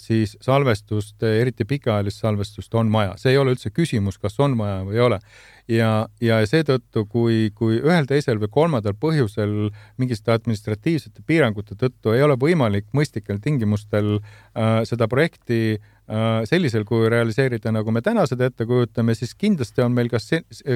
[0.00, 4.80] siis salvestust, eriti pikaajalist salvestust on vaja, see ei ole üldse küsimus, kas on vaja
[4.86, 5.18] või ei ole.
[5.66, 12.22] Ja, ja seetõttu, kui, kui ühel, teisel või kolmandal põhjusel mingite administratiivsete piirangute tõttu ei
[12.22, 18.46] ole võimalik mõistlikel tingimustel äh, seda projekti äh, sellisel kujul realiseerida, nagu me täna seda
[18.46, 20.30] ette kujutame, siis kindlasti on meil kas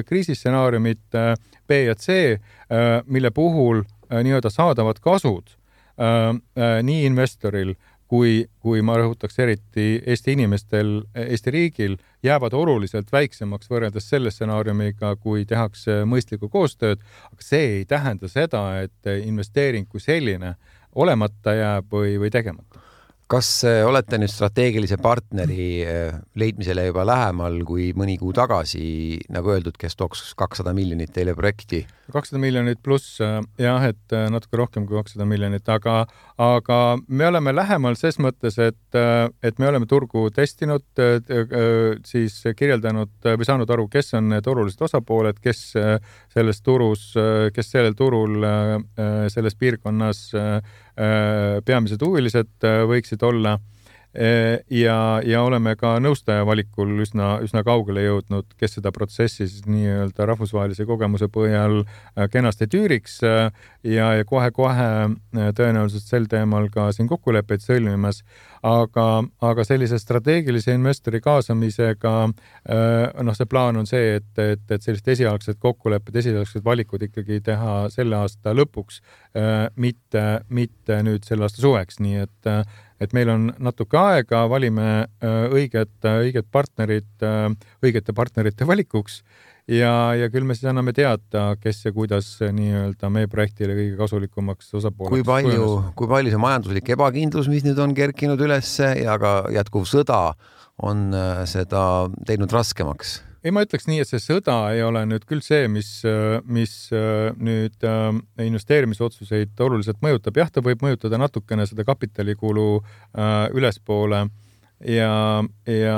[0.09, 1.33] kriisistsenaariumid äh,
[1.67, 5.55] B ja C äh,, mille puhul äh, nii-öelda saadavad kasud
[5.95, 7.77] äh, äh, nii investoril
[8.11, 11.95] kui, kui ma rõhutaks eriti Eesti inimestel, Eesti riigil,
[12.27, 16.99] jäävad oluliselt väiksemaks võrreldes selle stsenaariumiga, kui tehakse mõistlikku koostööd,
[17.31, 20.57] aga see ei tähenda seda, et investeering kui selline
[20.91, 22.90] olemata jääb või, või tegemata
[23.31, 29.53] kas äh, olete nüüd strateegilise partneri äh, leidmisele juba lähemal kui mõni kuu tagasi, nagu
[29.53, 31.85] öeldud, kes tooks kakssada miljonit teile projekti?
[32.11, 36.01] kakssada miljonit pluss äh, jah, et natuke rohkem kui kakssada miljonit, aga,
[36.43, 38.99] aga me oleme lähemal ses mõttes, et,
[39.47, 40.83] et me oleme turgu testinud,
[42.07, 47.13] siis kirjeldanud või saanud aru, kes on need olulised osapooled, kes selles turus,
[47.55, 48.43] kes sellel turul
[49.31, 50.25] selles piirkonnas
[51.65, 53.70] peamised huvilised äh, võiksid olla äh,
[54.13, 60.27] ja, ja oleme ka nõustaja valikul üsna, üsna kaugele jõudnud, kes seda protsessi siis nii-öelda
[60.27, 61.83] rahvusvahelise kogemuse põhjal
[62.33, 64.89] kenasti tüüriks ja, ja kohe-kohe
[65.55, 68.23] tõenäoliselt sel teemal ka siin kokkuleppeid sõlmimas.
[68.61, 75.07] Aga, aga sellise strateegilise investori kaasamisega noh, see plaan on see, et, et, et sellised
[75.15, 79.01] esialgsed kokkulepped, esialgsed valikud ikkagi teha selle aasta lõpuks,
[79.81, 82.51] mitte, mitte nüüd selle aasta suveks, nii et
[83.01, 87.25] et meil on natuke aega, valime õiged, õiged partnerid
[87.81, 89.23] õigete partnerite valikuks
[89.69, 94.71] ja, ja küll me siis anname teada, kes ja kuidas nii-öelda meie projektile kõige kasulikumaks
[94.79, 99.35] osapooleks kui palju, kui palju see majanduslik ebakindlus, mis nüüd on kerkinud ülesse ja ka
[99.53, 100.21] jätkuv sõda
[100.81, 101.83] on äh, seda
[102.27, 103.19] teinud raskemaks?
[103.43, 105.89] Ei, ma ütleks nii, et see sõda ei ole nüüd küll see, mis,
[106.45, 106.75] mis
[107.41, 107.87] nüüd
[108.45, 110.37] investeerimisotsuseid oluliselt mõjutab.
[110.37, 112.67] jah, ta võib mõjutada natukene seda kapitalikulu
[113.57, 114.21] ülespoole
[114.85, 115.13] ja,
[115.69, 115.97] ja,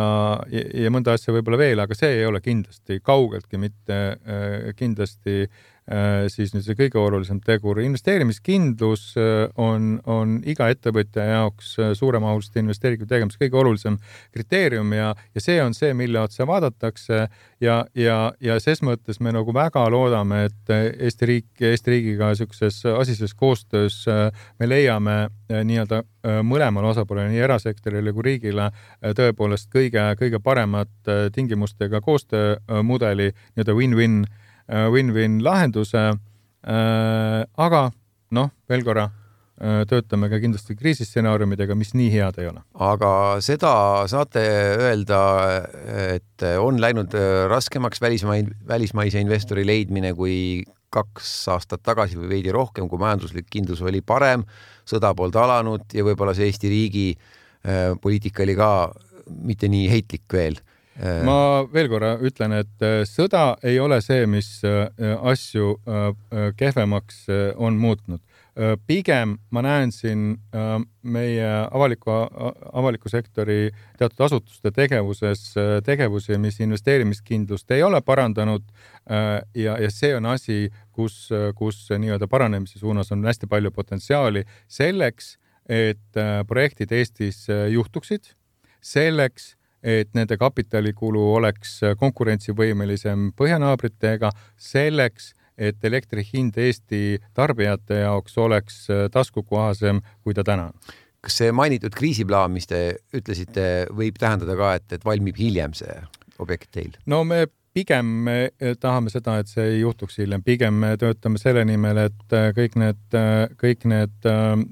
[0.52, 4.00] ja, mõnda asja võib-olla veel, aga see ei ole kindlasti, kaugeltki mitte
[4.80, 5.73] kindlasti Äh,
[6.32, 12.62] siis nüüd see kõige olulisem tegur, investeerimiskindlus äh, on, on iga ettevõtja jaoks äh, suuremahuliste
[12.62, 13.98] investeeringute tegemise kõige olulisem
[14.32, 17.26] kriteerium ja, ja see on see, mille otsa vaadatakse.
[17.64, 22.80] Ja, ja, ja ses mõttes me nagu väga loodame, et Eesti riik, Eesti riigiga niisuguses
[22.94, 24.04] asises koostöös
[24.60, 25.18] me leiame
[25.52, 26.02] nii-öelda
[26.48, 28.70] mõlemale osapoolele, nii erasektorile kui riigile
[29.16, 30.92] tõepoolest kõige, kõige paremad
[31.36, 36.14] tingimustega koostöömudeli, nii-öelda win-win Äh, win-win lahenduse.
[36.64, 37.82] Äh, aga
[38.34, 42.64] noh, veel korra äh, töötame ka kindlasti kriisistsenaariumidega, mis nii head ei ole.
[42.88, 43.10] aga
[43.44, 43.74] seda
[44.12, 44.44] saate
[44.80, 45.20] öelda,
[46.16, 47.16] et on läinud
[47.52, 53.82] raskemaks välismai, välismaise investori leidmine kui kaks aastat tagasi või veidi rohkem, kui majanduslik kindlus
[53.82, 54.46] oli parem,
[54.88, 57.08] sõda polnud alanud ja võib-olla see Eesti riigi
[58.04, 58.70] poliitika oli ka
[59.48, 60.73] mitte nii heitlik veel Äh.
[61.02, 64.86] Ma veel korra ütlen, et äh, sõda ei ole see, mis äh,
[65.26, 65.78] asju
[66.58, 67.26] kehvemaks
[67.56, 68.22] on muutnud.
[68.86, 70.36] pigem ma näen siin
[71.02, 72.12] meie avaliku,
[72.70, 78.62] avaliku sektori teatud asutuste tegevuses tegevusi, mis investeerimiskindlust ei ole parandanud.
[79.56, 85.38] ja, ja see on asi, kus, kus nii-öelda paranemise suunas on hästi palju potentsiaali selleks,
[85.66, 88.36] et projektid Eestis juhtuksid,
[88.82, 98.86] selleks et nende kapitalikulu oleks konkurentsivõimelisem põhjanaabritega selleks, et elektri hind Eesti tarbijate jaoks oleks
[99.14, 100.94] taskukohasem, kui ta täna on.
[101.24, 106.00] kas see mainitud kriisiplaan, mis te ütlesite, võib tähendada ka, et, et valmib hiljem see
[106.40, 106.96] objekt teil?
[107.06, 108.38] no me pigem me
[108.80, 113.18] tahame seda, et see ei juhtuks hiljem, pigem me töötame selle nimel, et kõik need,
[113.62, 114.28] kõik need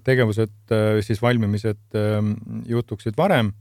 [0.06, 0.54] tegevused,
[1.06, 2.00] siis valmimised
[2.70, 3.52] juhtuksid varem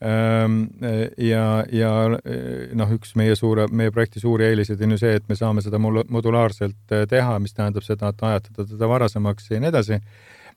[0.00, 1.92] ja, ja
[2.24, 5.60] eh, noh, üks meie suure, meie projekti suuri eeliseid on ju see, et me saame
[5.64, 10.00] seda modulaarselt eh, teha, mis tähendab seda, et ajatada teda varasemaks ja nii edasi.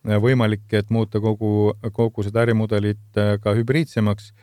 [0.04, 4.34] võimalik, et muuta kogu, kogu seda ärimudelit eh, ka hübriidsemaks,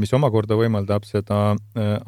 [0.00, 1.52] mis omakorda võimaldab seda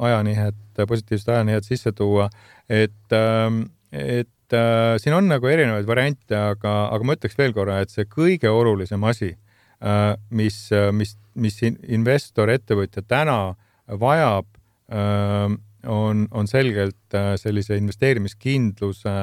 [0.01, 0.57] ajanihet,
[0.89, 2.25] positiivset ajanihet sisse tuua,
[2.65, 3.59] et, ehm,
[3.93, 4.55] et
[4.97, 9.05] siin on nagu erinevaid variante, aga, aga ma ütleks veel korra, et see kõige olulisem
[9.05, 9.35] asi
[9.83, 13.55] Äh, mis, äh, mis, mis investor, ettevõtja täna
[13.99, 14.47] vajab,
[14.91, 19.15] äh, on, on selgelt sellise investeerimiskindluse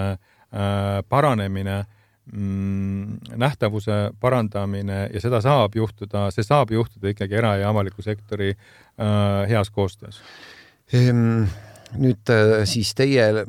[1.09, 1.77] paranemine
[2.33, 8.51] mm, nähtavuse parandamine ja seda saab juhtuda, see saab juhtuda ikkagi era- ja avaliku sektori
[8.53, 10.23] äh, heas koostöös
[10.93, 11.45] ehm,?
[11.99, 13.45] Nüüd äh, siis teie äh,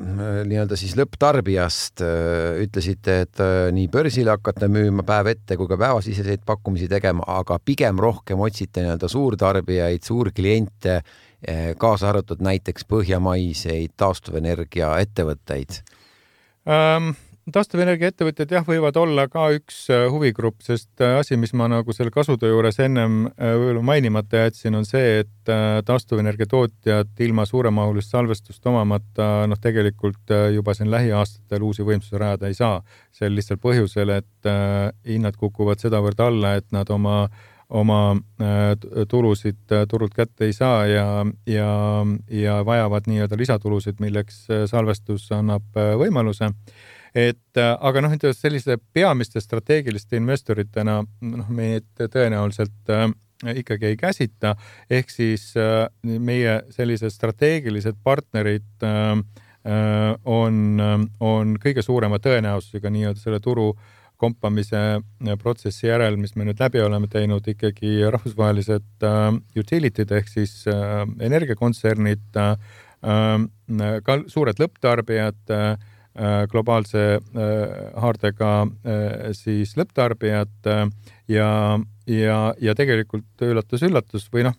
[0.47, 3.41] nii-öelda siis lõpptarbijast äh, ütlesite, et
[3.75, 8.86] nii börsile hakkate müüma päev ette kui ka päevasiseseid pakkumisi tegema, aga pigem rohkem otsite
[8.86, 11.01] nii-öelda suurtarbijaid, suurkliente,
[11.82, 15.82] kaasa arvatud näiteks põhjamaiseid taastuvenergia ettevõtteid?
[16.69, 17.15] Um
[17.49, 21.93] taastuvenergia ettevõtjad jah, võivad olla ka üks äh, huvigrupp, sest äh, asi, mis ma nagu
[21.95, 25.51] selle kasude juures ennem äh, võib-olla mainimata jätsin, on see, et
[25.88, 32.58] taastuvenergia tootjad ilma suuremahulist salvestust omamata noh, tegelikult juba siin lähiaastatel uusi võimsusi rajada ei
[32.58, 32.84] saa.
[33.12, 34.49] sel lihtsal põhjusel, et
[35.10, 37.25] hinnad kukuvad sedavõrd alla, et nad oma
[37.71, 38.13] oma
[39.08, 41.06] tulusid turult kätte ei saa ja,
[41.47, 41.69] ja,
[42.27, 46.51] ja vajavad nii-öelda lisatulusid, milleks salvestus annab võimaluse
[47.15, 53.10] et äh, aga noh, ütleme selliste peamiste strateegiliste investoritena noh, meid tõenäoliselt äh,
[53.58, 54.56] ikkagi ei käsita,
[54.89, 59.15] ehk siis äh, meie sellised strateegilised partnerid äh,
[59.62, 60.82] äh on,
[61.19, 63.76] on kõige suurema tõenäosusega nii-öelda selle turu
[64.21, 70.30] kompamise äh, protsessi järel, mis me nüüd läbi oleme teinud, ikkagi rahvusvahelised äh, utility'd ehk
[70.32, 72.56] siis äh, energiakontsernid äh,,
[74.06, 75.78] ka suured lõpptarbijad Äh,
[76.52, 77.21] globaalse äh,
[77.95, 80.67] haardega äh, siis lõpptarbijad
[81.32, 81.52] ja,
[82.08, 84.58] ja, ja tegelikult üllatus-üllatus või noh,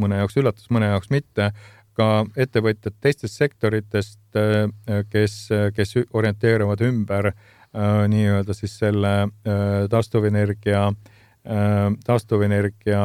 [0.00, 1.50] mõne jaoks üllatus, mõne jaoks mitte,
[1.98, 4.20] ka ettevõtjad teistest sektoritest,
[5.12, 5.34] kes,
[5.76, 7.32] kes orienteeruvad ümber
[8.08, 9.12] nii-öelda siis selle
[9.90, 10.86] taastuvenergia
[12.06, 13.02] taastuvenergia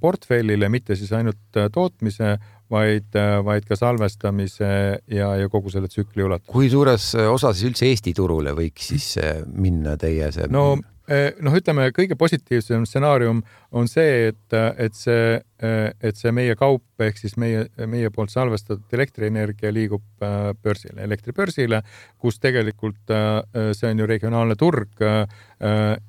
[0.00, 2.36] portfellile, mitte siis ainult tootmise,
[2.70, 4.70] vaid, vaid ka salvestamise
[5.10, 6.52] ja, ja kogu selle tsükli ulatuses.
[6.52, 9.12] kui suures osas üldse Eesti turule võiks siis
[9.64, 10.48] minna teie see?
[10.52, 10.72] no
[11.10, 13.42] eh, noh, ütleme kõige positiivsem stsenaarium
[13.76, 18.92] on see, et, et see, et see meie kaup ehk siis meie, meie poolt salvestatud
[18.96, 21.82] elektrienergia liigub äh, börsile, elektribörsile,
[22.20, 25.24] kus tegelikult äh, see on ju regionaalne turg äh,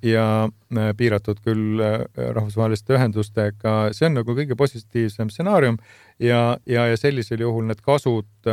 [0.05, 0.25] ja
[0.71, 1.81] piiratud küll
[2.15, 5.75] rahvusvaheliste ühendustega, see on nagu kõige positiivsem stsenaarium
[6.23, 8.47] ja, ja, ja sellisel juhul need kasud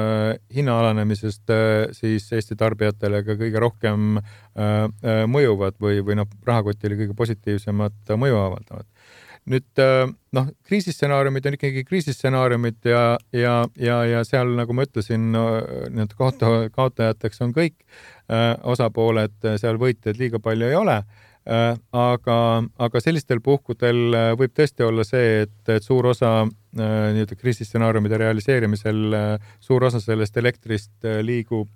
[0.50, 1.54] hinna alanemisest
[1.94, 4.18] siis Eesti tarbijatele ka kõige rohkem
[5.30, 8.90] mõjuvad või, või noh, rahakotile kõige positiivsemat mõju avaldavad
[9.48, 10.04] nüüd äh,
[10.36, 15.46] noh, kriisistsenaariumid on ikkagi kriisistsenaariumid ja, ja, ja, ja seal, nagu ma ütlesin no,,
[15.94, 21.70] need kaota, kaotajateks on kõik äh, osapooled, seal võitjaid liiga palju ei ole äh,.
[21.96, 22.38] aga,
[22.88, 26.50] aga sellistel puhkudel äh, võib tõesti olla see, et, et suur osa äh,
[27.16, 31.72] nii-öelda kriisistsenaariumide realiseerimisel äh,, suur osa sellest elektrist liigub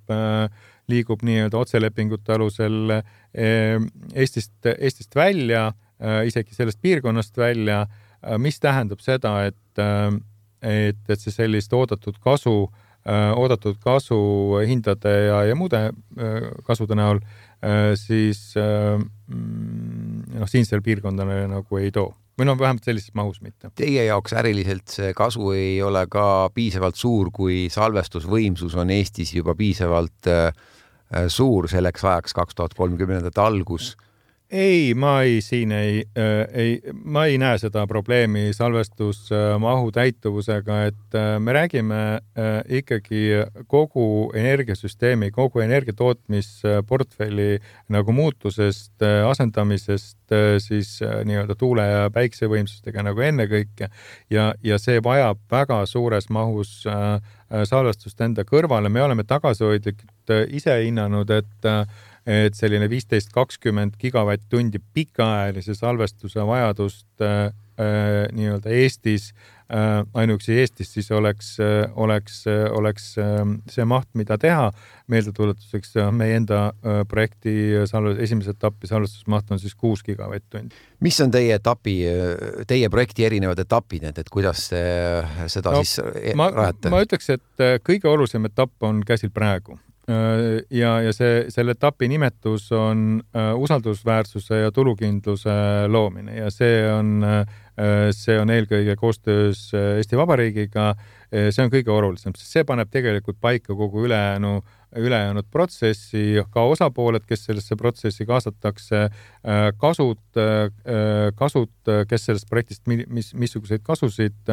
[0.90, 2.98] liigub nii-öelda otselepingute alusel
[3.32, 5.70] Eestist, Eestist välja
[6.26, 7.82] isegi sellest piirkonnast välja,
[8.22, 10.08] äh, mis tähendab seda, et, äh,
[10.62, 12.70] et, et see sellist oodatud kasu,
[13.02, 14.16] oodatud kasu
[14.62, 15.88] hindade ja, ja muude
[16.62, 17.18] kasude näol
[17.98, 23.72] siis mm, noh, siinsele piirkondadele nagu ei too või noh, vähemalt sellises mahus mitte.
[23.74, 29.56] Teie jaoks äriliselt see kasu ei ole ka piisavalt suur, kui salvestusvõimsus on Eestis juba
[29.58, 30.30] piisavalt
[31.26, 33.96] suur selleks ajaks, kaks tuhat kolmkümnendate algus
[34.52, 41.16] ei, ma ei, siin ei äh,, ei, ma ei näe seda probleemi salvestusmahu täituvusega, et
[41.16, 42.20] äh, me räägime äh,
[42.80, 43.22] ikkagi
[43.66, 47.58] kogu energiasüsteemi, kogu energiatootmisportfelli
[47.92, 50.18] nagu muutusest asendamisest
[50.64, 53.88] siis nii-öelda tuule ja päiksevõimsustega nagu ennekõike.
[54.32, 56.86] Ja, ja see vajab väga suures mahus
[57.68, 61.68] salvestust enda kõrvale, me oleme tagasihoidlikult ise hinnanud, et
[62.26, 67.50] et selline viisteist, kakskümmend gigavatt-tundi pikaajalise salvestuse vajadust äh,
[67.80, 69.32] äh, nii-öelda Eestis
[69.66, 74.70] äh,, ainuüksi Eestis siis oleks äh,, oleks äh,, oleks äh, see maht, mida teha.
[75.12, 76.60] meeldetuletuseks meie enda
[77.10, 80.78] projekti salve, esimese etapi salvestusmaht on siis kuus gigavatt-tundi.
[81.00, 81.96] mis on teie etapi,
[82.70, 84.82] teie projekti erinevad etapid, et, et kuidas te
[85.52, 85.98] seda no, siis
[86.38, 86.94] ma, rajate?
[86.94, 89.76] ma ütleks, et kõige olulisem etapp on käsil praegu
[90.70, 95.54] ja, ja see, selle etapi nimetus on äh, usaldusväärsuse ja tulukindluse
[95.88, 97.56] loomine ja see on, äh,
[98.16, 100.92] see on eelkõige koostöös Eesti Vabariigiga.
[101.32, 104.60] see on kõige olulisem, sest see paneb tegelikult paika kogu ülejäänu
[104.96, 109.06] ülejäänud protsessi, ka osapooled, kes sellesse protsessi kaasatakse,
[109.80, 110.20] kasud,
[111.38, 114.52] kasud, kes sellest projektist, mis, missuguseid kasusid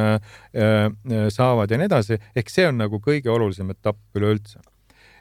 [1.36, 4.64] saavad ja nii edasi, ehk see on nagu kõige olulisem etapp üleüldse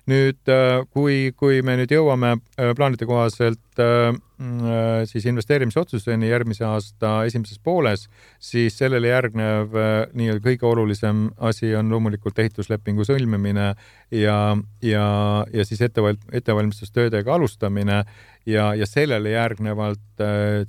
[0.08, 6.64] nüüd, äh, kui, kui me nüüd jõuame äh, plaanide kohaselt äh, mm, siis investeerimisotsuseni järgmise
[6.68, 8.06] aasta esimeses pooles,
[8.40, 9.76] siis sellele järgnev
[10.16, 13.68] nii-öelda kõige olulisem asi on loomulikult ehituslepingu sõlmimine
[14.14, 14.38] ja,
[14.82, 15.06] ja,
[15.52, 18.02] ja siis etteval-, ettevalmistustöödega alustamine
[18.48, 20.22] ja, ja sellele järgnevalt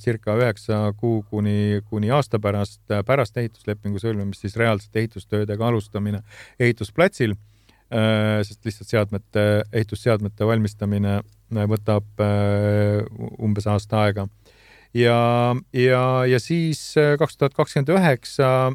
[0.03, 6.21] circa üheksa kuu kuni, kuni aasta pärast, pärast ehituslepingu sõlmimist siis reaalsete ehitustöödega alustamine.
[6.59, 7.37] Ehitusplatsil
[7.89, 13.01] sest lihtsalt seadmete, ehitusseadmete valmistamine äh, võtab äh,
[13.41, 14.27] umbes aasta aega.
[14.93, 16.81] ja, ja, ja siis
[17.19, 18.71] kaks tuhat kakskümmend üheksa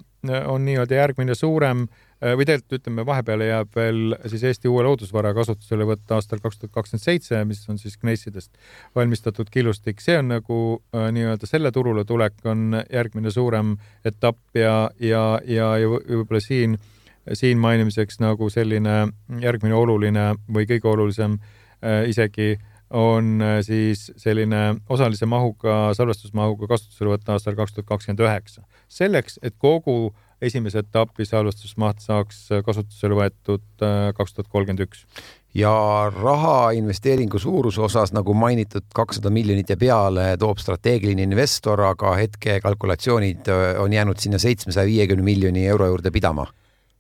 [0.47, 1.87] on nii-öelda järgmine suurem
[2.25, 6.73] või tegelikult ütleme, vahepeale jääb veel siis Eesti uue loodusvara kasutusele võtta aastal kaks tuhat
[6.73, 8.55] kakskümmend seitse, mis on siis gneissidest
[8.97, 10.61] valmistatud killustik, see on nagu
[10.95, 13.75] nii-öelda selle turule tulek on järgmine suurem
[14.07, 16.94] etapp ja, ja, ja, ja võib-olla siin äh,
[17.33, 19.09] siin mainimiseks nagu selline
[19.41, 22.55] järgmine oluline või kõige olulisem äh, isegi
[22.95, 28.63] on äh, siis selline osalise mahuga, salvestusmahuga kasutusele võtta aastal kaks tuhat kakskümmend üheksa.
[28.89, 30.15] selleks, et kogu
[30.45, 35.07] esimese etapi salvestusmaht saaks kasutusele võetud äh, kaks tuhat kolmkümmend üks
[35.55, 35.73] ja
[36.13, 42.59] raha investeeringu suuruse osas, nagu mainitud, kakssada miljonit ja peale toob strateegiline investor, aga hetke
[42.61, 43.49] kalkulatsioonid
[43.81, 46.47] on jäänud sinna seitsmesaja viiekümne miljoni euro juurde pidama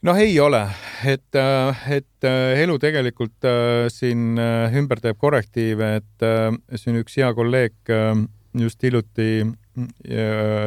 [0.04, 0.60] noh, ei ole,
[1.08, 7.30] et, äh, et äh, elu tegelikult äh, siin ümber teeb korrektiive, et siin üks hea
[7.36, 7.76] kolleeg
[8.54, 9.28] just hiljuti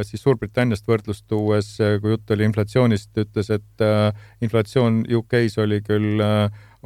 [0.04, 3.84] siis Suurbritanniast võrdlust tuues, kui jutt oli inflatsioonist, ütles, et
[4.44, 6.20] inflatsioon UK-s oli küll,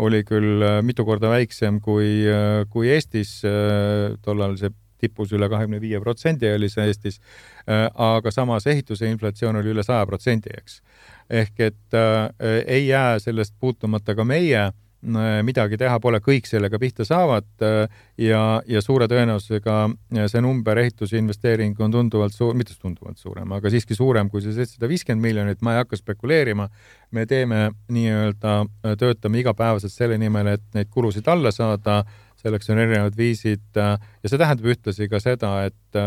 [0.05, 2.27] oli küll mitu korda väiksem kui,
[2.69, 3.39] kui Eestis.
[4.21, 4.69] tollal see
[5.01, 7.17] tippus üle kahekümne viie protsendi oli see Eestis.
[7.65, 10.77] aga samas ehituse inflatsioon oli üle saja protsendi, eks
[11.31, 14.71] ehk et äh, ei jää sellest puutumata ka meie
[15.01, 17.47] midagi teha pole, kõik sellega pihta saavad
[18.21, 19.77] ja, ja suure tõenäosusega
[20.29, 24.89] see number ehitusinvesteering on tunduvalt suur, mitte tunduvalt suurem, aga siiski suurem kui see seitsesada
[24.91, 26.69] viiskümmend miljonit, ma ei hakka spekuleerima.
[27.11, 28.53] me teeme nii-öelda,
[28.99, 32.03] töötame igapäevaselt selle nimel, et neid kulusid alla saada,
[32.37, 36.01] selleks on erinevad viisid ja see tähendab ühtlasi ka seda, et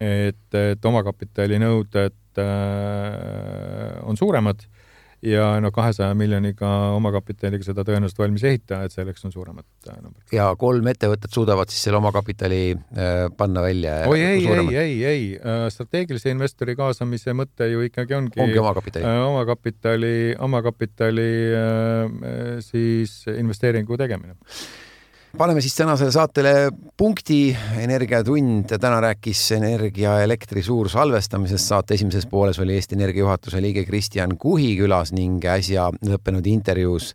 [0.00, 1.58] et, et omakapitali
[2.38, 4.66] nõuded on suuremad
[5.22, 9.96] ja no kahesaja miljoniga omakapitaliga seda tõenäoliselt valmis ei ehita, et selleks on suuremad äh,
[9.98, 10.28] numbrid.
[10.30, 13.96] ja kolm ettevõtet suudavad siis selle omakapitali äh, panna välja?
[14.06, 19.14] oi ei, ei, ei, ei, äh, strateegilise investori kaasamise mõte ju ikkagi ongi ongi omakapitali,
[19.26, 20.14] omakapitali,
[20.48, 21.30] omakapitali
[22.62, 24.38] siis investeeringu tegemine
[25.36, 27.56] paneme siis tänasele saatele punkti.
[27.78, 31.64] energiatund täna rääkis energia ja elektri suursalvestamisest.
[31.64, 37.14] saate esimeses pooles oli Eesti Energia juhatuse liige Kristjan Kuhi külas ning äsja lõppenud intervjuus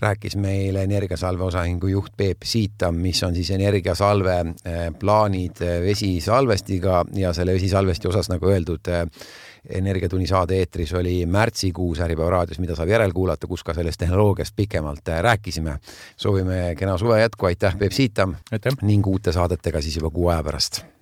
[0.00, 7.04] rääkis meile Energiasalve osaühingu juht Peep Siita, mis on siis Energiasalve eh, plaanid eh, vesisalvestiga
[7.14, 9.06] ja selle vesisalvesti osas, nagu öeldud, eh,
[9.68, 15.08] Energiatunni saade eetris oli märtsikuus Äripäeva raadios, mida saab järelkuulata, kus ka sellest tehnoloogiast pikemalt
[15.08, 15.78] äh, rääkisime.
[16.16, 18.28] soovime kena suve jätku, aitäh, Peep Siita!
[18.82, 20.84] Ning uute saadetega siis juba kuu aja pärast